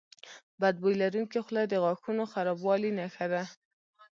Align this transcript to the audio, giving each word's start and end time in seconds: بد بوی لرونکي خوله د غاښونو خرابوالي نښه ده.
بد 0.61 0.75
بوی 0.81 0.95
لرونکي 1.01 1.39
خوله 1.45 1.61
د 1.67 1.73
غاښونو 1.83 2.23
خرابوالي 2.31 2.91
نښه 2.99 3.25
ده. 3.33 3.43